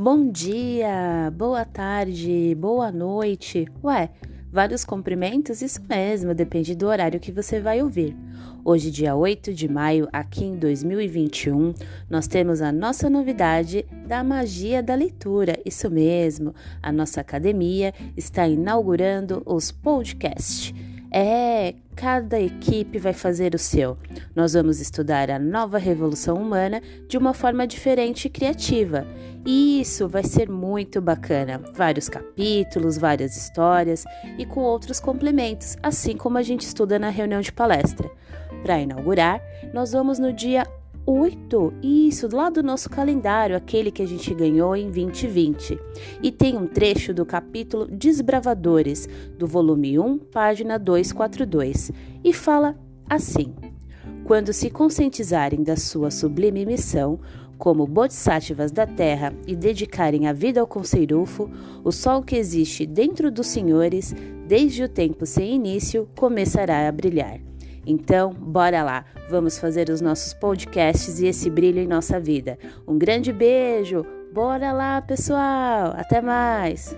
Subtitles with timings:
[0.00, 3.66] Bom dia, boa tarde, boa noite.
[3.82, 4.08] Ué,
[4.48, 5.60] vários cumprimentos?
[5.60, 8.16] Isso mesmo, depende do horário que você vai ouvir.
[8.64, 11.74] Hoje, dia 8 de maio, aqui em 2021,
[12.08, 15.58] nós temos a nossa novidade da magia da leitura.
[15.66, 20.72] Isso mesmo, a nossa academia está inaugurando os podcasts.
[21.10, 23.96] É, cada equipe vai fazer o seu.
[24.34, 29.06] Nós vamos estudar a nova revolução humana de uma forma diferente e criativa.
[29.46, 31.62] E isso vai ser muito bacana.
[31.74, 34.04] Vários capítulos, várias histórias
[34.38, 38.10] e com outros complementos, assim como a gente estuda na reunião de palestra.
[38.62, 39.40] Para inaugurar,
[39.72, 40.66] nós vamos no dia
[41.10, 45.78] 8, isso, lá do nosso calendário, aquele que a gente ganhou em 2020.
[46.22, 49.08] E tem um trecho do capítulo Desbravadores,
[49.38, 51.90] do volume 1, página 242,
[52.22, 53.54] e fala assim:
[54.24, 57.18] Quando se conscientizarem da sua sublime missão,
[57.56, 61.50] como bodhisattvas da terra e dedicarem a vida ao conceirufo,
[61.82, 64.14] o sol que existe dentro dos senhores,
[64.46, 67.40] desde o tempo sem início, começará a brilhar.
[67.90, 72.58] Então, bora lá, vamos fazer os nossos podcasts e esse brilho em nossa vida.
[72.86, 75.94] Um grande beijo, bora lá, pessoal!
[75.96, 76.94] Até mais!